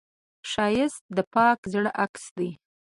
ښایست 0.51 1.03
د 1.15 1.17
پاک 1.33 1.59
زړه 1.73 1.91
عکس 2.03 2.25
دی 2.37 2.49